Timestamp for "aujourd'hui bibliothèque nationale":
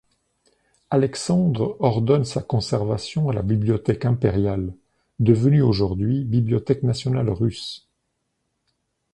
5.61-7.29